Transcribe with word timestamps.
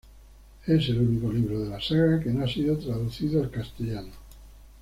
Es 0.65 0.89
el 0.89 0.99
único 0.99 1.31
libro 1.31 1.59
de 1.63 1.69
la 1.69 1.79
saga 1.79 2.19
que 2.19 2.31
no 2.31 2.43
ha 2.43 2.47
sido 2.47 2.75
traducido 2.75 3.39
al 3.43 3.51
castellano. 3.51 4.09